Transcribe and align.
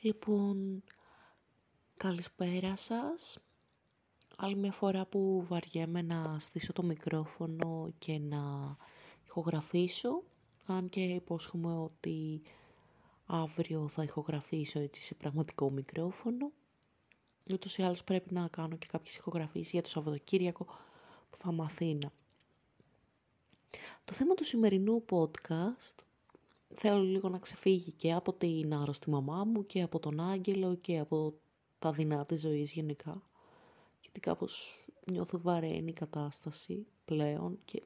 Λοιπόν, 0.00 0.82
καλησπέρα 1.96 2.76
σας. 2.76 3.38
Άλλη 4.36 4.56
μια 4.56 4.72
φορά 4.72 5.06
που 5.06 5.42
βαριέμαι 5.42 6.02
να 6.02 6.38
στήσω 6.38 6.72
το 6.72 6.82
μικρόφωνο 6.82 7.92
και 7.98 8.18
να 8.18 8.76
ηχογραφήσω, 9.26 10.22
αν 10.66 10.88
και 10.88 11.00
υπόσχομαι 11.00 11.78
ότι 11.78 12.42
αύριο 13.26 13.88
θα 13.88 14.02
ηχογραφήσω 14.02 14.80
έτσι 14.80 15.02
σε 15.02 15.14
πραγματικό 15.14 15.70
μικρόφωνο. 15.70 16.52
Ούτως 17.52 17.76
ή 17.78 17.82
άλλως 17.82 18.04
πρέπει 18.04 18.34
να 18.34 18.48
κάνω 18.48 18.76
και 18.76 18.86
κάποιες 18.90 19.16
ηχογραφήσεις 19.16 19.72
για 19.72 19.82
το 19.82 19.88
Σαββατοκύριακο 19.88 20.64
που 21.30 21.36
θα 21.36 21.52
μαθαίνα. 21.52 22.12
Το 24.04 24.12
θέμα 24.12 24.34
του 24.34 24.44
σημερινού 24.44 25.04
podcast 25.10 26.06
θέλω 26.80 27.02
λίγο 27.02 27.28
να 27.28 27.38
ξεφύγει 27.38 27.92
και 27.92 28.12
από 28.12 28.32
την 28.32 28.74
άρρωστη 28.74 29.10
μαμά 29.10 29.44
μου 29.44 29.66
και 29.66 29.82
από 29.82 29.98
τον 29.98 30.20
Άγγελο 30.20 30.74
και 30.74 30.98
από 30.98 31.34
τα 31.78 31.92
δεινά 31.92 32.24
της 32.24 32.40
ζωής 32.40 32.72
γενικά. 32.72 33.22
Γιατί 34.00 34.20
κάπως 34.20 34.84
νιώθω 35.10 35.38
βαραίνει 35.38 35.90
η 35.90 35.92
κατάσταση 35.92 36.86
πλέον 37.04 37.58
και 37.64 37.82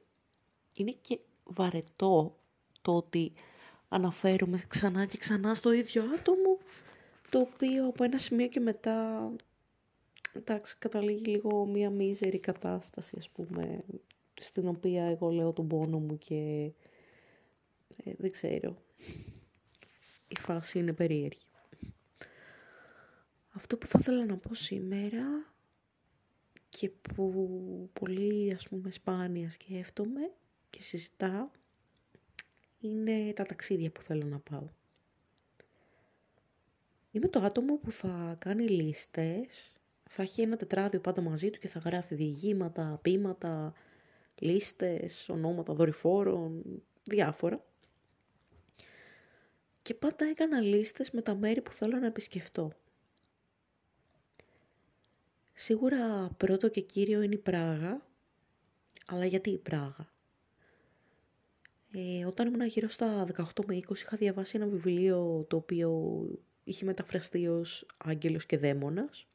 είναι 0.77 0.91
και 1.01 1.19
βαρετό 1.43 2.35
το 2.81 2.95
ότι 2.95 3.33
αναφέρομαι 3.89 4.63
ξανά 4.67 5.05
και 5.05 5.17
ξανά 5.17 5.55
στο 5.55 5.71
ίδιο 5.71 6.03
άτομο 6.03 6.57
το 7.29 7.39
οποίο 7.39 7.87
από 7.87 8.03
ένα 8.03 8.17
σημείο 8.17 8.47
και 8.47 8.59
μετά 8.59 9.29
εντάξει, 10.33 10.77
καταλήγει 10.77 11.25
λίγο 11.25 11.65
μία 11.65 11.89
μίζερη 11.89 12.39
κατάσταση 12.39 13.15
ας 13.17 13.29
πούμε 13.29 13.83
στην 14.41 14.67
οποία 14.67 15.03
εγώ 15.03 15.29
λέω 15.29 15.53
τον 15.53 15.67
πόνο 15.67 15.99
μου 15.99 16.17
και 16.17 16.71
ε, 18.03 18.11
δεν 18.17 18.31
ξέρω. 18.31 18.77
Η 20.27 20.39
φάση 20.39 20.79
είναι 20.79 20.93
περίεργη. 20.93 21.47
Αυτό 23.49 23.77
που 23.77 23.87
θα 23.87 23.97
ήθελα 24.01 24.25
να 24.25 24.37
πω 24.37 24.53
σήμερα 24.53 25.53
και 26.69 26.89
που 26.89 27.89
πολύ 27.93 28.53
ας 28.53 28.67
πούμε 28.67 28.91
σπάνια 28.91 29.49
σκέφτομαι 29.49 30.33
και 30.69 30.81
συζητάω 30.81 31.49
είναι 32.79 33.33
τα 33.33 33.43
ταξίδια 33.43 33.91
που 33.91 34.01
θέλω 34.01 34.25
να 34.25 34.39
πάω. 34.39 34.67
Είμαι 37.11 37.27
το 37.27 37.39
άτομο 37.39 37.77
που 37.77 37.91
θα 37.91 38.35
κάνει 38.39 38.67
λίστες, 38.67 39.77
θα 40.09 40.21
έχει 40.21 40.41
ένα 40.41 40.55
τετράδιο 40.55 40.99
πάντα 40.99 41.21
μαζί 41.21 41.49
του 41.49 41.59
και 41.59 41.67
θα 41.67 41.79
γράφει 41.79 42.15
διηγήματα, 42.15 42.99
ποίηματα, 43.01 43.73
λίστες, 44.39 45.29
ονόματα 45.29 45.73
δορυφόρων, 45.73 46.63
διάφορα. 47.03 47.65
Και 49.83 49.93
πάντα 49.93 50.25
έκανα 50.25 50.61
λίστες 50.61 51.11
με 51.11 51.21
τα 51.21 51.35
μέρη 51.35 51.61
που 51.61 51.71
θέλω 51.71 51.97
να 51.97 52.05
επισκεφτώ. 52.05 52.71
Σίγουρα 55.53 56.29
πρώτο 56.37 56.69
και 56.69 56.81
κύριο 56.81 57.21
είναι 57.21 57.35
η 57.35 57.37
Πράγα, 57.37 58.07
αλλά 59.05 59.25
γιατί 59.25 59.49
η 59.49 59.57
Πράγα; 59.57 60.11
Ε, 61.91 62.25
όταν 62.25 62.47
ήμουν 62.47 62.67
γύρω 62.67 62.87
στα 62.87 63.25
18 63.25 63.65
με 63.65 63.75
20 63.75 63.95
είχα 63.95 64.17
διαβάσει 64.17 64.57
ένα 64.57 64.67
βιβλίο 64.67 65.45
το 65.47 65.55
οποίο 65.55 66.21
είχε 66.63 66.85
μεταφραστεί 66.85 67.47
ως 67.47 67.85
«Άγγελος 67.97 68.45
και 68.45 68.57
Δαίμονας». 68.57 69.27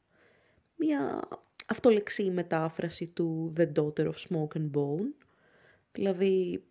Μια 0.76 1.28
αυτολεξή 1.66 2.30
μετάφραση 2.30 3.06
του 3.06 3.52
«The 3.56 3.72
Daughter 3.72 4.10
of 4.10 4.14
Smoke 4.28 4.58
and 4.58 4.70
Bone», 4.70 5.12
δηλαδή 5.92 6.64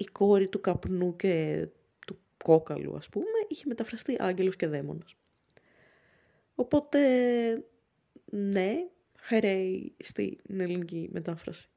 η 0.00 0.04
κόρη 0.04 0.48
του 0.48 0.60
καπνού 0.60 1.16
και 1.16 1.66
του 2.06 2.18
κόκαλου 2.44 2.96
ας 2.96 3.08
πούμε 3.08 3.24
είχε 3.48 3.64
μεταφραστεί 3.66 4.16
άγγελος 4.18 4.56
και 4.56 4.66
δαίμονας. 4.66 5.16
Οπότε 6.54 6.98
ναι, 8.24 8.74
χαρέει 9.18 9.94
στην 9.98 10.38
ελληνική 10.60 11.08
μετάφραση 11.12 11.68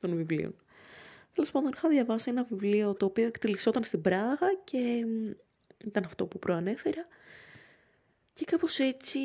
των 0.00 0.16
βιβλίων. 0.16 0.54
Τέλος 1.32 1.50
πάντων, 1.50 1.72
είχα 1.74 1.88
διαβάσει 1.88 2.30
ένα 2.30 2.44
βιβλίο 2.44 2.94
το 2.94 3.06
οποίο 3.06 3.26
εκτελισόταν 3.26 3.84
στην 3.84 4.00
Πράγα 4.00 4.54
και 4.64 5.06
ήταν 5.84 6.04
αυτό 6.04 6.26
που 6.26 6.38
προανέφερα. 6.38 7.06
Και 8.32 8.44
κάπως 8.44 8.78
έτσι 8.78 9.18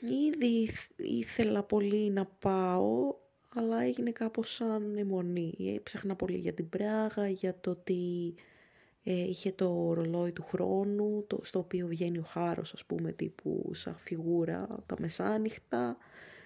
ήδη 0.00 0.70
ήθελα 0.96 1.62
πολύ 1.62 2.10
να 2.10 2.26
πάω, 2.26 3.14
αλλά 3.54 3.82
έγινε 3.82 4.10
κάπως 4.10 4.54
σαν 4.54 4.96
αιμονή. 4.96 5.54
Έψαχνα 5.58 6.16
πολύ 6.16 6.36
για 6.36 6.52
την 6.52 6.68
Πράγα, 6.68 7.28
για 7.28 7.60
το 7.60 7.70
ότι 7.70 8.34
ε, 9.02 9.22
είχε 9.22 9.52
το 9.52 9.92
ρολόι 9.92 10.32
του 10.32 10.42
χρόνου, 10.42 11.24
το, 11.26 11.38
στο 11.42 11.58
οποίο 11.58 11.86
βγαίνει 11.86 12.18
ο 12.18 12.22
χάρος, 12.22 12.72
ας 12.72 12.84
πούμε, 12.84 13.12
τύπου 13.12 13.70
σαν 13.74 13.96
φιγούρα 13.96 14.66
τα 14.86 14.96
μεσάνυχτα, 14.98 15.96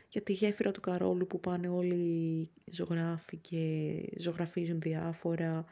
για 0.08 0.22
τη 0.22 0.32
γέφυρα 0.32 0.70
του 0.70 0.80
Καρόλου 0.80 1.26
που 1.26 1.40
πάνε 1.40 1.68
όλοι 1.68 1.94
οι 2.64 2.70
ζωγράφοι 2.70 3.36
και 3.36 4.02
ζωγραφίζουν 4.18 4.80
διάφορα, 4.80 5.64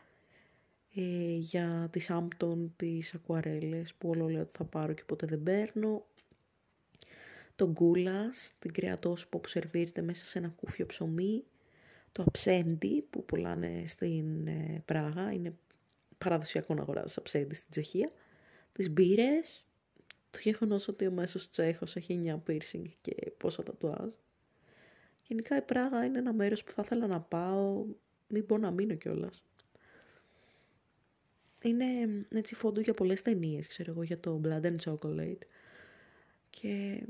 ε, 0.94 1.36
για 1.36 1.88
τις 1.92 2.10
Άμπτον, 2.10 2.72
τις 2.76 3.14
ακουαρέλες 3.14 3.94
που 3.94 4.08
όλο 4.08 4.28
λέω 4.28 4.41
ότι 4.41 4.56
θα 4.56 4.64
πάρω 4.64 4.92
και 4.92 5.03
ποτέ 5.06 5.26
δεν 5.26 5.42
παίρνω, 5.42 6.06
το 7.56 7.71
γκούλας, 7.71 8.53
την 8.59 8.72
κρεατόσπο 8.72 9.39
που 9.39 9.49
σερβίρεται 9.49 10.03
μέσα 10.03 10.25
σε 10.25 10.39
ένα 10.39 10.49
κούφιο 10.49 10.87
ψωμί, 10.87 11.44
το 12.12 12.25
αψέντι 12.27 13.06
που 13.11 13.25
πουλάνε 13.25 13.84
στην 13.87 14.47
ε, 14.47 14.83
Πράγα, 14.84 15.33
είναι 15.33 15.56
παραδοσιακό 16.19 16.75
να 16.75 16.83
αγοράζεις 16.83 17.16
αψέντι 17.16 17.55
στην 17.55 17.71
Τσεχία, 17.71 18.12
τις 18.72 18.91
μπύρες, 18.91 19.66
το 20.31 20.39
γεγονός 20.43 20.89
ότι 20.89 21.06
ο 21.06 21.11
μέσος 21.11 21.50
Τσέχος 21.50 21.97
έχει 21.97 22.21
9 22.25 22.43
piercing 22.47 22.84
και 23.00 23.15
πόσα 23.37 23.62
τατουάζ. 23.62 24.11
Γενικά 25.27 25.56
η 25.56 25.62
Πράγα 25.62 26.05
είναι 26.05 26.19
ένα 26.19 26.33
μέρος 26.33 26.65
που 26.65 26.71
θα 26.71 26.83
ήθελα 26.84 27.06
να 27.06 27.21
πάω, 27.21 27.84
μην 28.28 28.47
πω 28.47 28.59
να 28.59 28.71
μείνω 28.71 28.95
κιόλας. 28.95 29.45
Είναι 31.62 31.84
έτσι 32.28 32.55
φόντου 32.55 32.81
για 32.81 32.95
πολλές 32.95 33.22
ταινίες, 33.22 33.66
ξέρω 33.66 33.91
εγώ, 33.91 34.03
για 34.03 34.21
το 34.21 34.41
Blood 34.45 34.62
and 34.62 34.77
Chocolate. 34.77 35.43
Και 36.50 37.03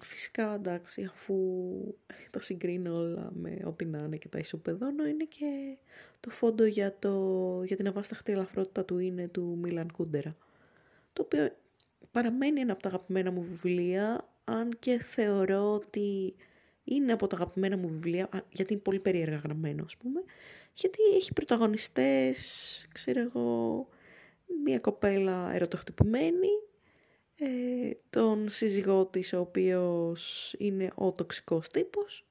Φυσικά 0.00 0.54
εντάξει, 0.54 1.04
αφού 1.04 1.34
τα 2.30 2.40
συγκρίνω 2.40 2.96
όλα 2.96 3.30
με 3.34 3.58
ό,τι 3.64 3.84
να 3.84 3.98
είναι 3.98 4.16
και 4.16 4.28
τα 4.28 4.38
ισοπεδώνω, 4.38 5.06
είναι 5.06 5.24
και 5.24 5.76
το 6.20 6.30
φόντο 6.30 6.64
για, 6.64 6.98
το, 6.98 7.62
για 7.64 7.76
την 7.76 7.88
αβάσταχτη 7.88 8.32
ελαφρότητα 8.32 8.84
του 8.84 8.98
είναι 8.98 9.28
του 9.28 9.58
Μίλαν 9.62 9.92
Κούντερα. 9.92 10.36
Το 11.12 11.22
οποίο 11.22 11.48
παραμένει 12.10 12.60
ένα 12.60 12.72
από 12.72 12.82
τα 12.82 12.88
αγαπημένα 12.88 13.30
μου 13.30 13.42
βιβλία, 13.42 14.28
αν 14.44 14.76
και 14.78 14.98
θεωρώ 15.02 15.74
ότι 15.74 16.34
είναι 16.84 17.12
από 17.12 17.26
τα 17.26 17.36
αγαπημένα 17.36 17.76
μου 17.76 17.88
βιβλία, 17.88 18.28
γιατί 18.52 18.72
είναι 18.72 18.82
πολύ 18.82 18.98
περίεργα 18.98 19.36
γραμμένο 19.36 19.84
ας 19.84 19.96
πούμε, 19.96 20.22
γιατί 20.74 20.98
έχει 21.14 21.32
πρωταγωνιστές, 21.32 22.86
ξέρω 22.92 23.20
εγώ, 23.20 23.88
μία 24.64 24.78
κοπέλα 24.78 25.54
ερωτοχτυπημένη, 25.54 26.48
ε, 27.38 27.90
τον 28.10 28.48
σύζυγό 28.48 29.06
της 29.06 29.32
ο 29.32 29.40
οποίος 29.40 30.54
είναι 30.58 30.92
ο 30.94 31.12
τοξικός 31.12 31.68
τύπος, 31.68 32.26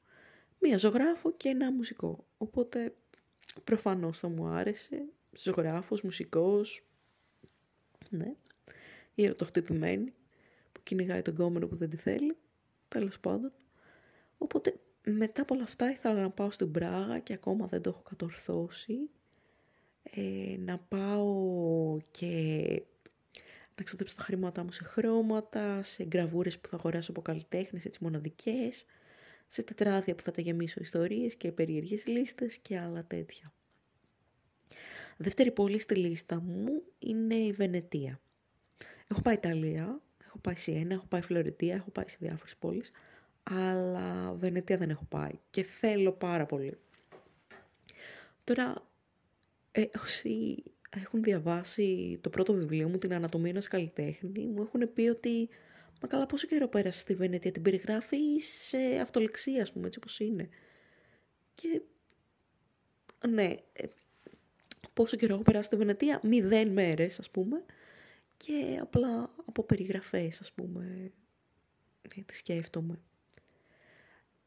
μία 0.59 0.77
ζωγράφο 0.77 1.31
και 1.31 1.49
ένα 1.49 1.71
μουσικό. 1.71 2.25
Οπότε 2.38 2.95
προφανώς 3.63 4.19
θα 4.19 4.27
μου 4.27 4.47
άρεσε, 4.47 5.05
ζωγράφος, 5.31 6.01
μουσικός, 6.01 6.85
ναι, 8.09 8.33
η 9.16 9.23
ερωτοχτυπημένη 9.23 10.13
που 10.71 10.81
κυνηγάει 10.83 11.22
τον 11.22 11.35
κόμενο 11.35 11.67
που 11.67 11.75
δεν 11.75 11.89
τη 11.89 11.97
θέλει, 11.97 12.37
τέλος 12.87 13.19
πάντων. 13.19 13.51
Οπότε 14.37 14.79
μετά 15.05 15.41
από 15.41 15.53
όλα 15.53 15.63
αυτά 15.63 15.91
ήθελα 15.91 16.22
να 16.22 16.29
πάω 16.29 16.51
στην 16.51 16.72
Πράγα 16.72 17.19
και 17.19 17.33
ακόμα 17.33 17.67
δεν 17.67 17.81
το 17.81 17.89
έχω 17.89 18.01
κατορθώσει. 18.01 19.09
Ε, 20.03 20.55
να 20.57 20.77
πάω 20.77 21.97
και 22.11 22.81
να 23.77 23.83
ξοδέψω 23.83 24.16
τα 24.16 24.23
χρήματά 24.23 24.63
μου 24.63 24.72
σε 24.72 24.83
χρώματα, 24.83 25.83
σε 25.83 26.03
γκραβούρες 26.03 26.59
που 26.59 26.67
θα 26.67 26.75
αγοράσω 26.75 27.11
από 27.11 27.22
καλλιτέχνες, 27.22 27.85
έτσι 27.85 28.03
μοναδικές, 28.03 28.85
σε 29.47 29.63
τετράδια 29.63 30.16
που 30.16 30.23
θα 30.23 30.31
τα 30.31 30.41
γεμίσω 30.41 30.79
ιστορίες 30.81 31.35
και 31.35 31.51
περίεργες 31.51 32.05
λίστες 32.05 32.57
και 32.57 32.79
άλλα 32.79 33.05
τέτοια. 33.05 33.53
Δεύτερη 35.17 35.51
πόλη 35.51 35.79
στη 35.79 35.95
λίστα 35.95 36.41
μου 36.41 36.83
είναι 36.99 37.35
η 37.35 37.51
Βενετία. 37.51 38.19
Έχω 39.11 39.22
πάει 39.22 39.33
Ιταλία, 39.33 40.01
έχω 40.25 40.37
πάει 40.37 40.55
Σιένα, 40.55 40.93
έχω 40.93 41.05
πάει 41.05 41.21
Φλωριτία, 41.21 41.75
έχω 41.75 41.91
πάει 41.91 42.07
σε 42.07 42.17
διάφορες 42.19 42.55
πόλεις, 42.55 42.91
αλλά 43.43 44.33
Βενετία 44.33 44.78
δεν 44.78 44.89
έχω 44.89 45.05
πάει 45.05 45.39
και 45.49 45.63
θέλω 45.63 46.11
πάρα 46.11 46.45
πολύ. 46.45 46.78
Τώρα, 48.43 48.87
ε, 49.71 49.85
όσοι 50.01 50.63
έχουν 50.99 51.23
διαβάσει 51.23 52.17
το 52.21 52.29
πρώτο 52.29 52.53
βιβλίο 52.53 52.89
μου, 52.89 52.97
την 52.97 53.13
Ανατομία 53.13 53.49
ενός 53.49 53.67
καλλιτέχνη, 53.67 54.45
μου 54.45 54.61
έχουν 54.61 54.93
πει 54.93 55.01
ότι 55.01 55.49
«Μα 56.01 56.07
καλά 56.07 56.25
πόσο 56.25 56.47
καιρό 56.47 56.67
πέρασε 56.67 56.99
στη 56.99 57.15
Βενετία, 57.15 57.51
την 57.51 57.61
περιγράφει 57.61 58.39
σε 58.39 58.77
αυτολεξία, 59.01 59.61
ας 59.61 59.71
πούμε, 59.71 59.85
έτσι 59.87 59.99
όπως 59.99 60.19
είναι». 60.19 60.49
Και 61.55 61.81
ναι, 63.29 63.55
ε, 63.73 63.85
πόσο 64.93 65.17
καιρό 65.17 65.33
έχω 65.33 65.43
περάσει 65.43 65.65
στη 65.65 65.75
Βενετία, 65.75 66.19
μηδέν 66.23 66.71
μέρες, 66.71 67.19
ας 67.19 67.31
πούμε, 67.31 67.65
και 68.37 68.77
απλά 68.81 69.35
από 69.45 69.63
περιγραφές 69.63 70.39
ας 70.39 70.51
πούμε 70.51 71.11
ε, 72.15 72.21
τη 72.21 72.35
σκέφτομαι. 72.35 72.99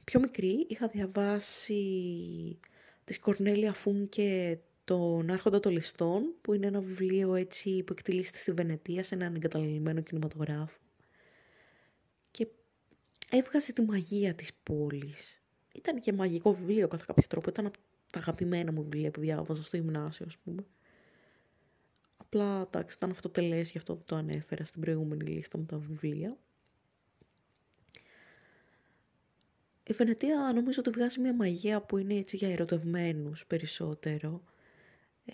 Πιο 0.04 0.20
μικρή 0.20 0.66
είχα 0.68 0.88
διαβάσει 0.88 2.60
της 3.04 3.18
Κορνέλια 3.18 3.72
Φούν 3.72 4.08
και 4.08 4.58
τον 4.88 5.31
Άρχοντα 5.31 5.61
των 5.61 5.73
Ληστών, 5.73 6.35
που 6.40 6.52
είναι 6.52 6.67
ένα 6.67 6.81
βιβλίο 6.81 7.35
έτσι 7.35 7.82
που 7.82 7.93
εκτελήσεται 7.93 8.38
στη 8.38 8.52
Βενετία 8.52 9.05
σε 9.05 9.14
έναν 9.14 9.35
εγκαταλελειμμένο 9.35 10.00
κινηματογράφο. 10.00 10.79
Και 12.31 12.46
έβγαζε 13.31 13.73
τη 13.73 13.82
μαγεία 13.82 14.35
της 14.35 14.55
πόλης. 14.62 15.43
Ήταν 15.75 16.00
και 16.00 16.12
μαγικό 16.12 16.55
βιβλίο 16.55 16.88
κατά 16.88 17.05
κάποιο 17.05 17.26
τρόπο. 17.29 17.50
Ήταν 17.50 17.67
από 17.67 17.79
τα 18.12 18.19
αγαπημένα 18.19 18.73
μου 18.73 18.82
βιβλία 18.82 19.11
που 19.11 19.20
διάβαζα 19.20 19.62
στο 19.62 19.76
γυμνάσιο, 19.76 20.26
ας 20.29 20.38
πούμε. 20.38 20.67
Απλά, 22.17 22.61
εντάξει, 22.61 22.96
ήταν 22.96 23.11
αυτοτελές, 23.11 23.70
γι' 23.70 23.79
αυτό 23.79 23.94
δεν 23.94 24.05
το 24.05 24.17
ανέφερα 24.17 24.64
στην 24.64 24.81
προηγούμενη 24.81 25.25
λίστα 25.25 25.58
με 25.58 25.64
τα 25.64 25.79
βιβλία. 25.79 26.38
Η 29.87 29.93
Βενετία 29.93 30.52
νομίζω 30.55 30.81
ότι 30.81 30.91
βγάζει 30.91 31.20
μια 31.20 31.34
μαγεία 31.34 31.82
που 31.82 31.96
είναι 31.99 32.14
έτσι 32.14 32.37
για 32.37 32.50
ερωτευμένους 32.50 33.46
περισσότερο. 33.46 34.43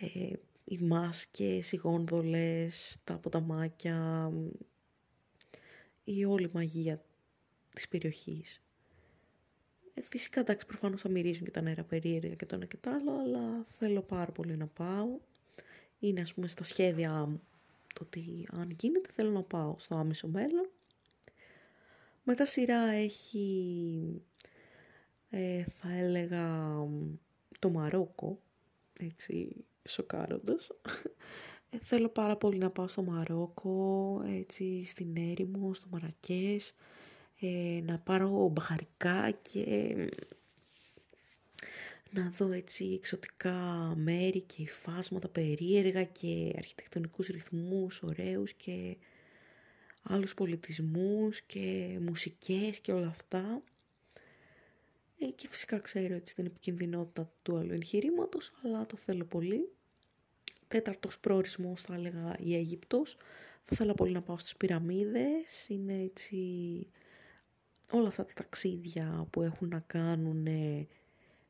Ε, 0.00 0.32
οι 0.64 0.79
μάσκες, 0.79 1.73
οι 1.73 1.76
γόνδολες, 1.76 2.96
τα 3.05 3.19
ποταμάκια, 3.19 4.31
η 6.05 6.25
όλη 6.25 6.50
μαγεία 6.52 7.05
της 7.70 7.88
περιοχής. 7.88 8.62
Ε, 9.94 10.02
φυσικά, 10.02 10.41
εντάξει, 10.41 10.67
προφανώς 10.67 11.00
θα 11.00 11.08
μυρίζουν 11.08 11.44
και 11.44 11.50
τα 11.50 11.61
νερά 11.61 11.85
περίεργα 11.85 12.35
και 12.35 12.46
το 12.46 12.55
ένα 12.55 12.64
και 12.64 12.76
το 12.76 12.91
άλλο, 12.91 13.20
αλλά 13.20 13.64
θέλω 13.67 14.02
πάρα 14.02 14.32
πολύ 14.32 14.56
να 14.56 14.67
πάω. 14.67 15.19
Είναι, 15.99 16.20
ας 16.20 16.35
πούμε, 16.35 16.49
στα 16.49 16.64
σχέδια 16.64 17.26
μου 17.26 17.40
το 17.94 18.02
ότι 18.02 18.49
αν 18.50 18.76
γίνεται 18.81 19.11
θέλω 19.12 19.31
να 19.31 19.43
πάω 19.43 19.75
στο 19.79 19.97
άμεσο 19.97 20.29
μέλλον. 20.29 20.70
Μετά 22.25 22.47
σειρά 22.47 22.81
έχει, 22.81 24.23
ε, 25.31 25.64
θα 25.64 25.93
έλεγα, 25.93 26.76
το 27.58 27.70
Μαρόκο, 27.70 28.40
έτσι, 28.99 29.64
σοκάροντας. 29.89 30.71
Ε, 31.71 31.79
θέλω 31.83 32.09
πάρα 32.09 32.37
πολύ 32.37 32.59
να 32.59 32.71
πάω 32.71 32.89
στο 32.89 33.03
Μαρόκο, 33.03 34.23
έτσι, 34.27 34.85
στην 34.85 35.17
έρημο, 35.17 35.75
στο 35.75 35.87
Μαρακές, 35.91 36.73
ε, 37.41 37.81
να 37.85 37.99
πάρω 37.99 38.49
μπαχαρικά 38.53 39.31
και 39.31 39.95
να 42.11 42.31
δω 42.31 42.53
έτσι 42.53 42.85
εξωτικά 42.85 43.55
μέρη 43.97 44.41
και 44.41 44.63
υφάσματα 44.63 45.29
περίεργα 45.29 46.05
και 46.05 46.55
αρχιτεκτονικούς 46.57 47.27
ρυθμούς 47.27 48.03
ωραίους 48.03 48.53
και 48.53 48.97
άλλους 50.03 50.35
πολιτισμούς 50.35 51.43
και 51.43 51.99
μουσικές 52.01 52.81
και 52.81 52.93
όλα 52.93 53.09
αυτά. 53.09 53.63
Ε, 55.25 55.31
και 55.31 55.49
φυσικά 55.49 55.79
ξέρω 55.79 56.15
έτσι 56.15 56.35
την 56.35 56.47
επικινδυνότητα 56.47 57.32
του 57.43 57.56
άλλου 57.56 57.73
εγχειρήματος, 57.73 58.53
αλλά 58.62 58.87
το 58.87 58.97
θέλω 58.97 59.25
πολύ. 59.25 59.73
Τέταρτος 60.69 61.19
προορισμός 61.19 61.81
θα 61.81 61.94
έλεγα 61.94 62.37
η 62.38 62.55
Αίγυπτος. 62.55 63.17
Θα 63.62 63.71
ήθελα 63.73 63.94
πολύ 63.94 64.12
να 64.12 64.23
πάω 64.23 64.38
στις 64.38 64.56
πυραμίδες. 64.56 65.69
Είναι 65.69 66.03
έτσι 66.03 66.37
όλα 67.93 68.09
αυτά 68.09 68.25
τα 68.25 68.32
ταξίδια 68.32 69.26
που 69.31 69.43
έχουν 69.43 69.69
να 69.69 69.79
κάνουν 69.79 70.49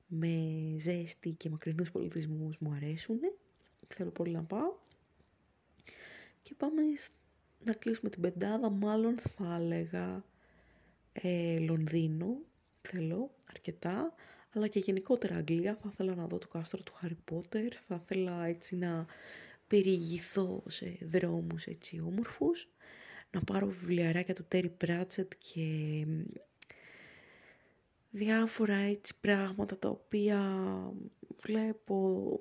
με 0.07 0.75
ζέστη 0.79 1.31
και 1.31 1.51
μακρινούς 1.51 1.91
πολιτισμούς 1.91 2.59
μου 2.59 2.73
αρέσουν. 2.73 3.19
Θέλω 3.89 4.11
πολύ 4.11 4.33
να 4.33 4.43
πάω. 4.43 4.77
Και 6.43 6.55
πάμε 6.55 6.83
να 7.65 7.73
κλείσουμε 7.73 8.11
την 8.11 8.21
πεντάδα. 8.21 8.71
Μάλλον 8.71 9.19
θα 9.19 9.57
έλεγα 9.61 10.25
ε, 11.13 11.59
Λονδίνο. 11.59 12.39
Θέλω 12.89 13.35
αρκετά. 13.51 14.15
Αλλά 14.53 14.69
και 14.69 14.79
γενικότερα 14.79 15.37
Αγγλία. 15.37 15.79
Θα 15.83 15.89
ήθελα 15.93 16.15
να 16.15 16.27
δω 16.27 16.39
το 16.39 16.49
κάστρο 16.49 16.83
του 16.83 16.93
Χάρι 16.95 17.17
Πότερ. 17.25 17.73
Θα 17.87 18.01
ήθελα 18.03 18.45
έτσι 18.45 18.77
να 18.77 19.07
περιηγηθώ 19.67 20.63
σε 20.67 20.99
δρόμους 21.03 21.67
έτσι 21.67 22.01
όμορφους 22.01 22.69
να 23.35 23.41
πάρω 23.41 23.67
βιβλιαράκια 23.67 24.35
του 24.35 24.45
Τέρι 24.49 24.69
Πράτσετ 24.69 25.33
και 25.39 25.67
διάφορα 28.11 28.77
έτσι 28.77 29.15
πράγματα 29.21 29.79
τα 29.79 29.89
οποία 29.89 30.41
βλέπω 31.43 32.41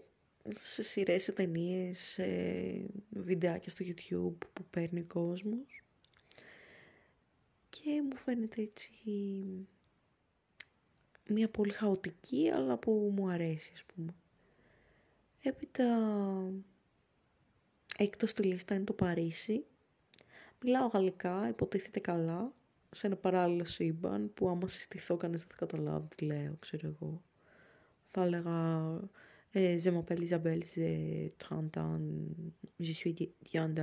σε 0.56 0.84
σειρές, 0.84 1.24
σε 1.24 1.32
ταινίες, 1.32 2.00
σε 2.00 2.26
βιντεάκια 3.10 3.70
στο 3.70 3.86
YouTube 3.88 4.48
που 4.54 4.66
παίρνει 4.70 5.00
ο 5.00 5.06
κόσμος 5.08 5.84
και 7.70 8.02
μου 8.10 8.18
φαίνεται 8.18 8.62
έτσι 8.62 8.92
μια 11.30 11.50
πολύ 11.50 11.72
χαοτική 11.72 12.50
αλλά 12.54 12.78
που 12.78 13.14
μου 13.16 13.30
αρέσει 13.30 13.72
ας 13.74 13.84
πούμε. 13.84 14.16
Έπειτα 15.42 15.86
έκτος 17.98 18.30
στη 18.30 18.44
λίστα 18.44 18.76
είναι 18.76 18.84
το 18.84 18.94
Παρίσι 18.94 19.66
Μιλάω 20.66 20.88
γαλλικά, 20.88 21.48
υποτίθεται 21.50 22.00
καλά, 22.00 22.54
σε 22.92 23.08
ένα 23.08 23.16
παράλληλο 23.16 23.66
σύμπαν 23.66 24.34
που 24.34 24.50
άμα 24.50 24.68
συστηθώ 24.68 25.18
κανείς 25.18 25.40
δεν 25.40 25.50
θα 25.50 25.56
καταλάβει 25.66 26.08
τι 26.08 26.26
λέω, 26.26 26.56
ξέρω 26.60 26.88
εγώ. 26.88 27.22
Θα 28.08 28.24
έλεγα 28.24 29.00
ε, 29.52 29.78
Je 29.84 29.92
m'appelle 29.92 30.24
Isabelle, 30.30 30.64
j'ai 30.76 31.34
30 31.38 31.78
ans, 31.78 32.00
je 32.80 32.94
suis 33.00 33.14
étudiante 33.26 33.78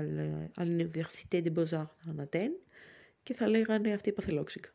à 0.61 0.65
l'Université 0.65 1.37
des 1.43 1.53
Beaux-Arts 1.57 1.95
en 2.11 2.19
Athènes 2.25 2.59
και 3.23 3.35
θα 3.35 3.49
λέγανε 3.49 3.93
αυτή 3.93 4.09
η 4.09 4.13
παθελόξικα. 4.13 4.71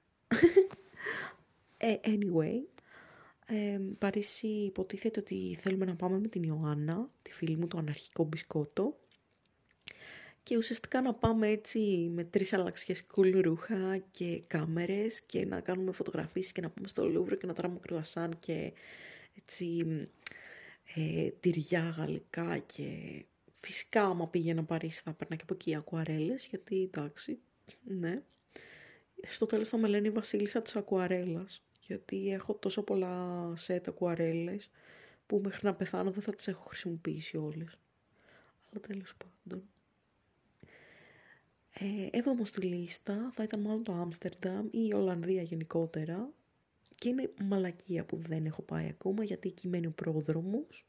Ε, 1.87 1.99
anyway, 2.03 2.83
ε, 3.45 3.79
Παρίσι 3.97 4.47
υποτίθεται 4.47 5.19
ότι 5.19 5.57
θέλουμε 5.59 5.85
να 5.85 5.95
πάμε 5.95 6.19
με 6.19 6.27
την 6.27 6.43
Ιωάννα, 6.43 7.09
τη 7.21 7.33
φίλη 7.33 7.57
μου, 7.57 7.67
το 7.67 7.77
αναρχικό 7.77 8.23
μπισκότο, 8.23 8.97
και 10.45 10.57
ουσιαστικά 10.57 11.01
να 11.01 11.13
πάμε 11.13 11.47
έτσι 11.47 12.09
με 12.13 12.23
τρεις 12.23 12.53
αλλαξιές 12.53 13.05
ρούχα 13.41 13.97
και 14.11 14.41
κάμερες 14.47 15.21
και 15.21 15.45
να 15.45 15.61
κάνουμε 15.61 15.91
φωτογραφίες 15.91 16.51
και 16.51 16.61
να 16.61 16.69
πάμε 16.69 16.87
στο 16.87 17.09
Λούβρο 17.09 17.35
και 17.35 17.47
να 17.47 17.53
τράμε 17.53 17.79
κρουασάν 17.79 18.39
και 18.39 18.73
έτσι 19.37 19.85
ε, 20.95 21.29
τυριά 21.39 21.93
γαλλικά 21.97 22.57
και 22.57 22.85
φυσικά 23.51 24.03
άμα 24.03 24.27
πήγαινα 24.27 24.63
Παρίσι 24.63 25.01
θα 25.01 25.13
παίρνα 25.13 25.35
και 25.35 25.43
από 25.43 25.53
εκεί 25.53 25.75
ακουαρέλες 25.75 26.45
γιατί 26.45 26.81
εντάξει, 26.81 27.39
ναι. 27.83 28.23
Στο 29.27 29.45
τέλος 29.45 29.69
θα 29.69 29.77
με 29.77 29.87
λένε 29.87 30.07
η 30.07 30.11
βασίλισσα 30.11 30.61
της 30.61 30.75
ακουαρέλας 30.75 31.63
γιατί 31.87 32.31
έχω 32.31 32.53
τόσο 32.53 32.83
πολλά 32.83 33.53
σετ 33.55 33.87
ακουαρέλες 33.87 34.69
που 35.27 35.41
μέχρι 35.43 35.65
να 35.65 35.75
πεθάνω 35.75 36.11
δεν 36.11 36.21
θα 36.21 36.33
τις 36.33 36.47
έχω 36.47 36.63
χρησιμοποιήσει 36.63 37.37
όλες. 37.37 37.77
Αλλά 38.71 38.81
τέλος 38.87 39.13
πάντων. 39.17 39.63
Ε, 41.79 42.17
έβδομο 42.17 42.45
στη 42.45 42.61
λίστα 42.61 43.31
θα 43.33 43.43
ήταν 43.43 43.61
μάλλον 43.61 43.83
το 43.83 43.93
Άμστερνταμ 43.93 44.65
ή 44.71 44.87
η 44.87 44.93
Ολλανδία 44.93 45.41
γενικότερα 45.41 46.29
και 46.95 47.09
είναι 47.09 47.31
μαλακία 47.41 48.05
που 48.05 48.17
δεν 48.17 48.45
έχω 48.45 48.61
πάει 48.61 48.87
ακόμα 48.87 49.23
γιατί 49.23 49.47
εκεί 49.47 49.67
μένει 49.67 49.87
ο 49.87 49.91
πρόδρομος. 49.91 50.85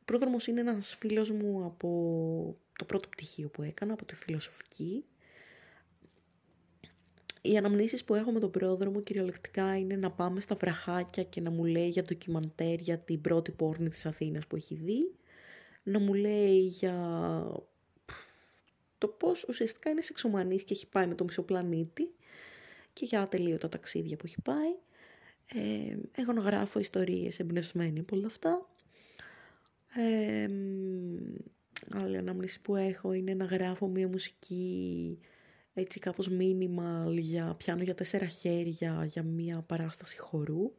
Ο 0.00 0.04
πρόδρομος 0.04 0.46
είναι 0.46 0.60
ένας 0.60 0.94
φίλος 0.94 1.30
μου 1.30 1.64
από 1.64 1.88
το 2.78 2.84
πρώτο 2.84 3.08
πτυχίο 3.08 3.48
που 3.48 3.62
έκανα, 3.62 3.92
από 3.92 4.04
τη 4.04 4.14
φιλοσοφική. 4.14 5.04
Οι 7.42 7.56
αναμνήσεις 7.56 8.04
που 8.04 8.14
έχω 8.14 8.32
με 8.32 8.40
τον 8.40 8.50
πρόδρομο 8.50 9.00
κυριολεκτικά 9.00 9.76
είναι 9.78 9.96
να 9.96 10.10
πάμε 10.10 10.40
στα 10.40 10.54
βραχάκια 10.54 11.22
και 11.22 11.40
να 11.40 11.50
μου 11.50 11.64
λέει 11.64 11.88
για 11.88 12.02
ντοκιμαντέρ 12.02 12.80
για 12.80 12.98
την 12.98 13.20
πρώτη 13.20 13.50
πόρνη 13.50 13.88
της 13.88 14.06
Αθήνας 14.06 14.46
που 14.46 14.56
έχει 14.56 14.74
δει. 14.74 15.14
Να 15.82 15.98
μου 15.98 16.14
λέει 16.14 16.60
για 16.60 16.96
το 18.98 19.08
πώς 19.08 19.44
ουσιαστικά 19.48 19.90
είναι 19.90 20.02
σεξομανής 20.02 20.64
και 20.64 20.74
έχει 20.74 20.88
πάει 20.88 21.06
με 21.06 21.14
το 21.14 21.24
μισό 21.24 21.42
πλανήτη 21.42 22.10
και 22.92 23.04
για 23.04 23.20
ατελείωτα 23.20 23.68
ταξίδια 23.68 24.16
που 24.16 24.26
έχει 24.26 24.42
πάει. 24.42 24.76
Ε, 25.54 25.96
έχω 26.20 26.32
να 26.32 26.40
γράφω 26.40 26.78
ιστορίες 26.78 27.38
εμπνευσμένοι 27.38 27.98
από 27.98 28.16
όλα 28.16 28.26
αυτά. 28.26 28.70
Ε, 29.96 30.48
άλλη 32.02 32.16
ανάμνηση 32.16 32.60
που 32.60 32.76
έχω 32.76 33.12
είναι 33.12 33.34
να 33.34 33.44
γράφω 33.44 33.86
μια 33.86 34.08
μουσική 34.08 35.18
έτσι 35.80 35.98
κάπως 35.98 36.30
minimal 36.38 37.14
για 37.18 37.54
πιάνω 37.58 37.82
για 37.82 37.94
τέσσερα 37.94 38.26
χέρια 38.26 39.04
για 39.06 39.22
μια 39.22 39.62
παράσταση 39.62 40.18
χορού 40.18 40.72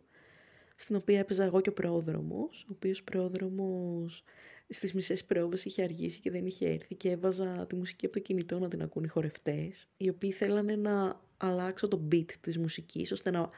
στην 0.76 0.96
οποία 0.96 1.20
έπαιζα 1.20 1.44
εγώ 1.44 1.62
και 1.62 1.70
ο 1.70 1.74
πρόδρομος, 1.74 2.64
ο 2.64 2.72
οποίος 2.72 3.04
πρόδρομος 3.04 4.24
στις 4.70 4.94
μισές 4.94 5.26
πρόβες 5.26 5.66
είχε 5.66 5.84
αργήσει 5.84 6.20
και 6.20 6.32
δεν 6.32 6.46
είχε 6.46 6.70
έρθει 6.70 6.96
και 6.96 7.10
έβαζα 7.10 7.66
τη 7.68 7.76
μουσική 7.76 8.06
από 8.06 8.14
το 8.14 8.20
κινητό 8.20 8.60
να 8.60 8.68
την 8.68 8.82
ακούν 8.82 9.04
οι 9.04 9.08
χορευτές, 9.08 9.88
οι 9.98 10.10
οποίοι 10.10 10.32
θέλανε 10.32 10.76
να 10.76 11.22
αλλάξω 11.38 11.88
το 11.88 12.08
beat 12.12 12.32
της 12.42 12.58
μουσικής, 12.58 13.12
ώστε 13.12 13.32
να... 13.32 13.50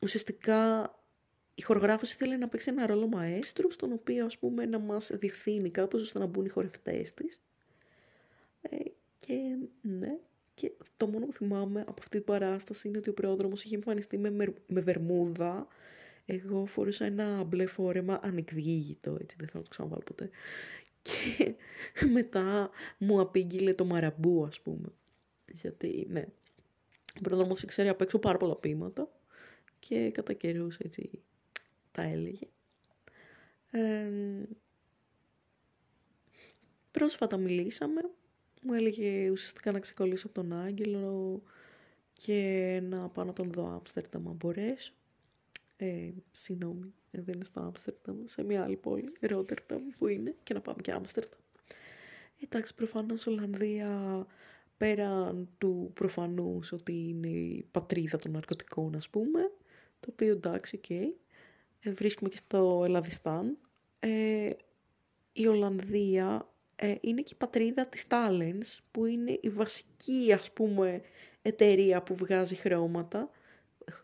Ουσιαστικά 0.00 0.90
η 1.54 1.62
χορογράφος 1.62 2.12
ήθελε 2.12 2.36
να 2.36 2.48
παίξει 2.48 2.70
ένα 2.70 2.86
ρόλο 2.86 3.08
μαέστρου, 3.08 3.70
στον 3.70 3.92
οποίο 3.92 4.24
ας 4.24 4.38
πούμε 4.38 4.66
να 4.66 4.78
μας 4.78 5.10
διευθύνει 5.14 5.70
κάπως 5.70 6.02
ώστε 6.02 6.18
να 6.18 6.26
μπουν 6.26 6.44
οι 6.44 6.48
χορευτές 6.48 7.14
της. 7.14 7.40
Ε, 9.26 9.32
Και 9.32 9.56
ναι, 9.82 10.18
και 10.54 10.72
το 10.96 11.08
μόνο 11.08 11.26
που 11.26 11.32
θυμάμαι 11.32 11.80
από 11.80 11.94
αυτή 11.98 12.16
την 12.16 12.24
παράσταση 12.24 12.88
είναι 12.88 12.98
ότι 12.98 13.10
ο 13.10 13.14
πρόδρομος 13.14 13.62
είχε 13.64 13.74
εμφανιστεί 13.74 14.18
με, 14.18 14.30
με 14.66 14.80
βερμούδα. 14.80 15.66
Εγώ 16.26 16.66
φορούσα 16.66 17.04
ένα 17.04 17.44
μπλε 17.44 17.66
φόρεμα 17.66 18.20
ανεκδίγητο, 18.22 19.16
έτσι 19.20 19.36
δεν 19.38 19.48
θέλω 19.48 19.58
να 19.58 19.62
το 19.62 19.70
ξαναβάλω 19.70 20.02
ποτέ. 20.04 20.30
Και 21.02 21.54
μετά 22.16 22.70
μου 22.98 23.20
απήγγειλε 23.20 23.74
το 23.74 23.84
μαραμπού, 23.84 24.44
ας 24.44 24.60
πούμε. 24.60 24.88
Γιατί, 25.52 26.06
ναι, 26.10 26.24
ο 27.18 27.20
πρόδρομος 27.22 27.64
ξέρει 27.64 27.88
απ' 27.88 28.00
έξω 28.00 28.18
πάρα 28.18 28.38
πολλά 28.38 28.56
ποίηματα 28.56 29.10
και 29.78 30.10
κατά 30.10 30.32
καιρούς 30.32 30.76
έτσι 30.76 31.22
τα 31.90 32.02
έλεγε. 32.02 32.46
Ε, 33.70 34.10
πρόσφατα 36.90 37.36
μιλήσαμε, 37.36 38.00
μου 38.66 38.72
έλεγε 38.72 39.30
ουσιαστικά 39.30 39.72
να 39.72 39.78
ξεκολλήσω 39.78 40.26
από 40.26 40.34
τον 40.40 40.52
Άγγελο 40.52 41.42
και 42.12 42.80
να 42.82 43.08
πάω 43.08 43.24
να 43.24 43.32
τον 43.32 43.52
δω 43.52 43.66
Άμστερνταμ 43.66 44.28
αν 44.28 44.34
μπορέσω. 44.34 44.92
Ε, 45.76 46.10
συγγνώμη, 46.32 46.94
ε, 47.10 47.20
δεν 47.22 47.34
είναι 47.34 47.44
στο 47.44 47.60
Άμστερνταμ, 47.60 48.16
σε 48.24 48.42
μια 48.42 48.62
άλλη 48.64 48.76
πόλη, 48.76 49.12
Ρότερνταμ 49.20 49.82
που 49.98 50.06
είναι 50.06 50.34
και 50.42 50.54
να 50.54 50.60
πάμε 50.60 50.80
και 50.82 50.92
Άμστερνταμ. 50.92 51.40
Εντάξει, 52.40 52.74
προφανώς 52.74 53.26
Ολλανδία 53.26 54.26
πέραν 54.76 55.48
του 55.58 55.90
προφανούς 55.94 56.72
ότι 56.72 57.08
είναι 57.08 57.28
η 57.28 57.68
πατρίδα 57.70 58.18
των 58.18 58.32
ναρκωτικών 58.32 58.96
ας 58.96 59.08
πούμε, 59.08 59.40
το 60.00 60.08
οποίο 60.12 60.32
εντάξει, 60.32 60.76
οκ, 60.76 60.84
okay. 60.88 61.06
ε, 61.80 61.90
βρίσκουμε 61.90 62.28
και 62.28 62.36
στο 62.36 62.82
Ελλαδιστάν. 62.84 63.58
Ε, 63.98 64.50
η 65.32 65.46
Ολλανδία 65.46 66.48
ε, 66.76 66.94
είναι 67.00 67.22
και 67.22 67.32
η 67.32 67.36
πατρίδα 67.38 67.86
της 67.86 68.06
Talens, 68.10 68.78
που 68.90 69.04
είναι 69.04 69.38
η 69.40 69.48
βασική, 69.48 70.32
ας 70.32 70.52
πούμε, 70.52 71.02
εταιρεία 71.42 72.02
που 72.02 72.14
βγάζει 72.14 72.54
χρώματα. 72.54 73.30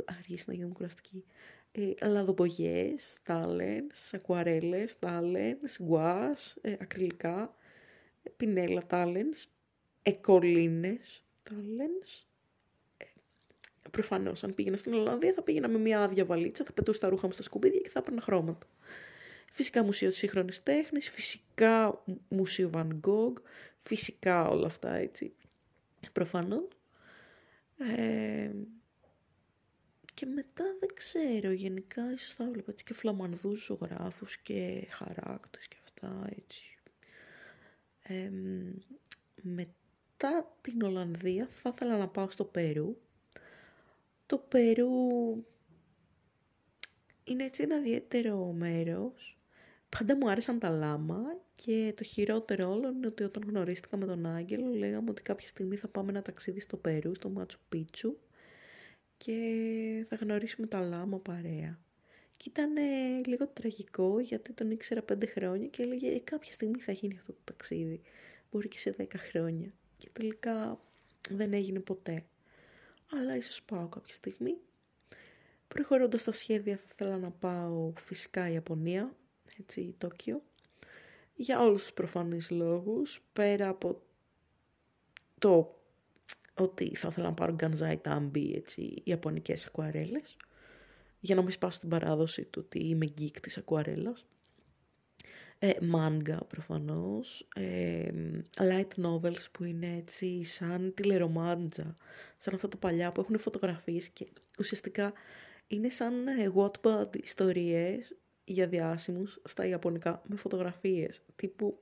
Αρχίσει 0.05 0.45
να 0.47 0.55
γίνω 0.55 0.73
κουραστική. 0.73 1.25
Ε, 1.73 2.07
λαδομπογιές, 2.07 3.19
Talens, 3.27 4.11
ακουαρέλες, 4.13 4.97
Talens, 5.01 5.83
γκουάς, 5.83 6.57
ε, 6.61 6.77
ακριλικά, 6.81 7.55
πινέλα 8.37 8.83
Talents, 8.91 9.45
εκολίνες 10.03 11.25
Talents. 11.51 12.25
Ε, 12.97 13.05
προφανώς, 13.91 14.45
αν 14.45 14.55
πήγαινα 14.55 14.77
στην 14.77 14.95
Ολλανδία 14.95 15.33
θα 15.33 15.43
πήγαινα 15.43 15.69
με 15.69 15.79
μια 15.79 16.03
άδεια 16.03 16.25
βαλίτσα, 16.25 16.65
θα 16.65 16.73
πετούσα 16.73 17.01
τα 17.01 17.09
ρούχα 17.09 17.27
μου 17.27 17.33
στα 17.33 17.43
σκουπίδια 17.43 17.81
και 17.81 17.91
θα 17.91 17.99
έπαιρνα 17.99 18.21
χρώματα. 18.21 18.67
Φυσικά 19.53 19.85
Μουσείο 19.85 20.09
της 20.09 20.19
Σύγχρονης 20.19 20.63
Τέχνης, 20.63 21.11
φυσικά 21.11 22.03
Μουσείο 22.29 22.71
Van 22.75 22.89
Gogh, 23.01 23.37
φυσικά 23.81 24.49
όλα 24.49 24.67
αυτά 24.67 24.95
έτσι, 24.95 25.35
προφανώς. 26.13 26.69
Ε, 27.97 28.51
και 30.15 30.27
μετά 30.27 30.65
δεν 30.81 30.89
ξέρω, 30.95 31.51
γενικά 31.51 32.13
ίσως 32.13 32.33
θα 32.33 32.45
έβλεπα 32.45 32.71
έτσι 32.71 32.85
και 32.85 32.95
φλαμανδούς 32.95 33.65
ζωγράφους 33.65 34.39
και 34.39 34.87
χαράκτες 34.91 35.69
και 35.69 35.77
αυτά 35.83 36.27
έτσι. 36.39 36.79
Ε, 38.03 38.31
μετά 39.43 40.57
την 40.61 40.83
Ολλανδία 40.83 41.49
θα 41.63 41.73
ήθελα 41.75 41.97
να 41.97 42.09
πάω 42.09 42.31
στο 42.31 42.45
Περού. 42.45 42.97
Το 44.27 44.39
Περού 44.39 44.91
είναι 47.25 47.45
έτσι 47.45 47.63
ένα 47.63 47.77
ιδιαίτερο 47.77 48.53
μέρος 48.53 49.42
Πάντα 49.99 50.17
μου 50.17 50.31
άρεσαν 50.31 50.59
τα 50.59 50.71
λάμα 50.71 51.21
και 51.55 51.93
το 51.97 52.05
χειρότερο 52.05 52.71
όλο 52.71 52.89
είναι 52.89 53.07
ότι 53.07 53.23
όταν 53.23 53.43
γνωρίστηκα 53.47 53.97
με 53.97 54.07
τον 54.07 54.27
Άγγελο 54.27 54.75
λέγαμε 54.75 55.11
ότι 55.11 55.23
κάποια 55.23 55.49
στιγμή 55.49 55.77
θα 55.77 55.89
πάμε 55.89 56.11
ένα 56.11 56.23
ταξίδι 56.23 56.61
στο 56.61 56.77
Περού, 56.77 57.15
στο 57.15 57.29
Μάτσου 57.29 57.59
Πίτσου 57.69 58.17
και 59.17 60.07
θα 60.09 60.17
γνωρίσουμε 60.17 60.67
τα 60.67 60.81
λάμα 60.81 61.19
παρέα. 61.19 61.79
Και 62.37 62.49
ήταν 62.49 62.73
λίγο 63.27 63.47
τραγικό 63.49 64.21
γιατί 64.21 64.53
τον 64.53 64.71
ήξερα 64.71 65.03
πέντε 65.03 65.27
χρόνια 65.27 65.67
και 65.67 65.83
έλεγε 65.83 66.09
«Ε, 66.11 66.21
κάποια 66.21 66.53
στιγμή 66.53 66.79
θα 66.81 66.93
γίνει 66.93 67.17
αυτό 67.19 67.33
το 67.33 67.41
ταξίδι, 67.45 68.01
μπορεί 68.51 68.69
και 68.69 68.79
σε 68.79 68.91
δέκα 68.91 69.19
χρόνια. 69.19 69.73
Και 69.99 70.09
τελικά 70.13 70.81
δεν 71.31 71.53
έγινε 71.53 71.79
ποτέ. 71.81 72.25
Αλλά 73.13 73.37
ίσως 73.37 73.63
πάω 73.63 73.89
κάποια 73.89 74.15
στιγμή. 74.15 74.57
Προχωρώντας 75.69 76.25
τα 76.25 76.33
σχέδια 76.33 76.77
θα 76.77 76.87
ήθελα 76.93 77.19
να 77.19 77.31
πάω 77.31 77.93
φυσικά 77.97 78.51
Ιαπωνία, 78.51 79.17
έτσι, 79.59 79.95
Τόκιο, 79.99 80.43
για 81.35 81.61
όλους 81.61 81.83
τους 81.83 81.93
προφανείς 81.93 82.51
λόγους, 82.51 83.25
πέρα 83.33 83.69
από 83.69 84.03
το 85.39 85.77
ότι 86.55 86.95
θα 86.95 87.09
ήθελα 87.09 87.27
να 87.27 87.35
πάρω 87.35 87.53
γκανζάι 87.53 87.97
τάμπι, 87.97 88.53
έτσι, 88.55 89.03
ιαπωνικές 89.05 89.67
ακουαρέλες, 89.67 90.37
για 91.21 91.35
να 91.35 91.41
μην 91.41 91.51
σπάσω 91.51 91.79
την 91.79 91.89
παράδοση 91.89 92.45
του 92.45 92.63
ότι 92.65 92.89
είμαι 92.89 93.07
geek 93.21 93.41
της 93.43 93.59
ακουαρέλας. 93.59 94.27
Ε, 95.59 95.71
μάγκα 95.81 96.45
προφανώς, 96.45 97.49
ε, 97.55 98.09
light 98.59 99.05
novels 99.05 99.51
που 99.53 99.65
είναι 99.65 99.97
έτσι 99.97 100.45
σαν 100.45 100.95
τηλερομάντζα, 100.95 101.97
σαν 102.37 102.55
αυτά 102.55 102.69
τα 102.69 102.77
παλιά 102.77 103.13
που 103.13 103.21
έχουν 103.21 103.39
φωτογραφίες 103.39 104.09
και 104.09 104.27
ουσιαστικά 104.59 105.13
είναι 105.67 105.91
σαν 105.91 106.27
ε, 106.27 106.53
Wattpad 106.55 107.17
ιστορίες 107.23 108.17
για 108.45 108.67
διάσημους 108.67 109.41
στα 109.45 109.67
Ιαπωνικά 109.67 110.23
με 110.27 110.37
φωτογραφίες 110.37 111.21
τύπου 111.37 111.79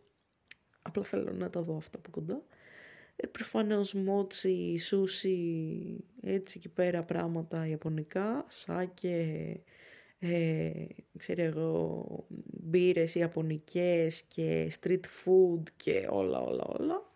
απλά 0.82 1.04
θέλω 1.04 1.32
να 1.32 1.50
τα 1.50 1.62
δω 1.62 1.76
αυτά 1.76 1.98
από 1.98 2.10
κοντά 2.10 2.42
ε, 3.22 3.26
προφανώς 3.26 3.94
μότσι, 3.94 4.78
σούσι, 4.78 6.04
έτσι 6.20 6.58
εκεί 6.58 6.68
πέρα 6.68 7.02
πράγματα 7.02 7.66
Ιαπωνικά, 7.66 8.46
σάκε, 8.48 9.60
ε, 10.18 10.70
ξέρω 11.18 11.42
εγώ, 11.42 12.06
μπύρες 12.44 13.14
Ιαπωνικές 13.14 14.22
και 14.22 14.72
street 14.80 15.00
food 15.24 15.62
και 15.76 16.06
όλα 16.10 16.40
όλα 16.40 16.64
όλα. 16.64 17.08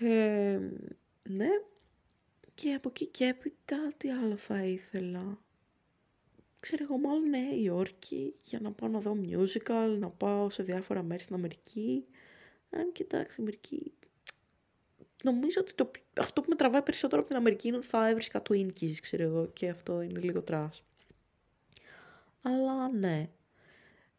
Ε, 0.00 0.60
ναι, 1.22 1.48
και 2.54 2.72
από 2.72 2.88
εκεί 2.88 3.06
και 3.06 3.24
έπειτα 3.24 3.92
τι 3.96 4.10
άλλο 4.10 4.36
θα 4.36 4.64
ήθελα; 4.64 5.38
Ξέρω 6.60 6.84
εγώ 6.84 6.98
μάλλον 6.98 7.28
Νέα 7.28 7.54
Υόρκη 7.54 8.34
για 8.42 8.60
να 8.60 8.72
πάω 8.72 8.88
να 8.88 9.00
δω 9.00 9.16
musical, 9.22 9.96
να 9.98 10.10
πάω 10.10 10.50
σε 10.50 10.62
διάφορα 10.62 11.02
μέρη 11.02 11.22
στην 11.22 11.34
Αμερική. 11.34 12.06
Αν 12.70 12.92
κοιτάξεις, 12.92 13.38
Αμερική... 13.38 13.92
Νομίζω 15.22 15.60
ότι 15.60 15.74
το, 15.74 15.90
αυτό 16.18 16.40
που 16.40 16.48
με 16.48 16.54
τραβάει 16.54 16.82
περισσότερο 16.82 17.20
από 17.20 17.30
την 17.30 17.38
Αμερική 17.38 17.68
είναι 17.68 17.76
ότι 17.76 17.86
θα 17.86 18.08
έβρισκα 18.08 18.42
Twinkies, 18.48 18.94
ξέρω 19.02 19.22
εγώ, 19.22 19.46
και 19.46 19.68
αυτό 19.68 20.00
είναι 20.00 20.20
λίγο 20.20 20.42
trash. 20.42 20.82
Αλλά 22.42 22.88
ναι, 22.88 23.30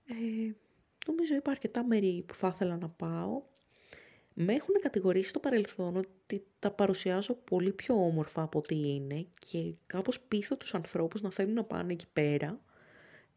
ε, 0.05 0.51
νομίζω 1.08 1.36
υπάρχει 1.36 1.50
αρκετά 1.50 1.86
μέρη 1.86 2.24
που 2.27 2.34
θα 2.34 2.51
ήθελα 2.55 2.77
να 2.77 2.89
πάω 2.89 3.43
με 4.41 4.53
έχουν 4.53 4.75
κατηγορήσει 4.81 5.29
στο 5.29 5.39
παρελθόν 5.39 5.96
ότι 5.96 6.46
τα 6.60 6.72
παρουσιάζω 6.72 7.34
πολύ 7.34 7.74
πιο 7.74 7.96
όμορφα 7.96 8.41
από 8.41 8.58
ό,τι 8.58 8.75
είναι 8.75 9.27
και 9.39 9.74
κάπως 9.88 10.19
πείθω 10.19 10.58
τους 10.58 10.74
ανθρώπους 10.74 11.22
να 11.22 11.31
θέλουν 11.31 11.53
να 11.53 11.63
πάνε 11.63 11.91
εκεί 11.91 12.08
πέρα 12.13 12.60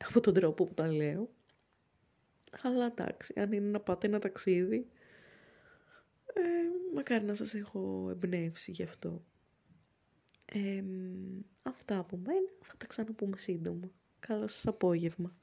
από 0.09 0.21
τον 0.21 0.35
τρόπο 0.35 0.65
που 0.67 0.75
τα 0.75 0.87
λέω. 0.93 1.31
Αλλά 2.63 2.87
εντάξει, 2.87 3.41
αν 3.41 3.53
είναι 3.53 3.69
να 3.69 3.81
πάτε 3.81 4.07
ένα 4.07 4.19
ταξίδι, 4.19 4.87
ε, 6.35 6.41
μακάρι 6.95 7.25
να 7.25 7.35
σας 7.35 7.55
έχω 7.55 8.09
εμπνεύσει 8.11 8.71
γι' 8.71 8.83
αυτό. 8.83 9.23
αυτά 11.63 11.99
από 11.99 12.17
μένα, 12.17 12.51
θα 12.63 12.75
τα 12.77 12.87
ξαναπούμε 12.87 13.37
σύντομα. 13.39 13.91
Καλό 14.19 14.49
σας 14.49 14.67
απόγευμα. 14.67 15.37